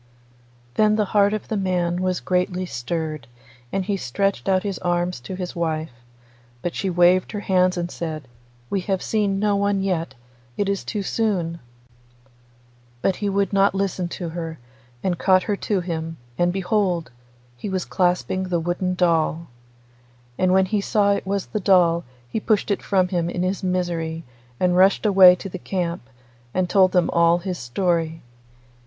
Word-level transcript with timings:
Then 0.73 0.95
the 0.95 1.05
heart 1.13 1.31
of 1.31 1.47
the 1.47 1.55
man 1.55 2.01
was 2.01 2.19
greatly 2.21 2.65
stirred, 2.65 3.27
and 3.71 3.85
he 3.85 3.97
stretched 3.97 4.49
out 4.49 4.63
his 4.63 4.79
arms 4.79 5.19
to 5.19 5.35
his 5.35 5.55
wife, 5.55 5.91
but 6.63 6.73
she 6.73 6.89
waved 6.89 7.33
her 7.33 7.41
hands 7.41 7.77
and 7.77 7.91
said, 7.91 8.27
'We 8.71 8.79
have 8.89 9.03
seen 9.03 9.37
no 9.37 9.55
one 9.55 9.83
yet; 9.83 10.15
it 10.57 10.67
is 10.67 10.83
too 10.83 11.03
soon.' 11.03 11.59
But 13.03 13.17
he 13.17 13.29
would 13.29 13.53
not 13.53 13.75
listen 13.75 14.07
to 14.07 14.29
her, 14.29 14.57
and 15.03 15.19
caught 15.19 15.43
her 15.43 15.55
to 15.57 15.81
him, 15.81 16.17
and 16.35 16.51
behold! 16.51 17.11
he 17.55 17.69
was 17.69 17.85
clasping 17.85 18.45
the 18.45 18.59
wooden 18.59 18.95
doll. 18.95 19.49
And 20.35 20.51
when 20.51 20.65
he 20.65 20.81
saw 20.81 21.11
it 21.13 21.27
was 21.27 21.45
the 21.45 21.59
doll 21.59 22.05
he 22.27 22.39
pushed 22.39 22.71
it 22.71 22.81
from 22.81 23.09
him 23.09 23.29
in 23.29 23.43
his 23.43 23.61
misery 23.61 24.23
and 24.59 24.75
rushed 24.75 25.05
away 25.05 25.35
to 25.35 25.47
the 25.47 25.59
camp, 25.59 26.01
and 26.55 26.67
told 26.67 26.91
them 26.91 27.11
all 27.11 27.37
his 27.37 27.59
story. 27.59 28.23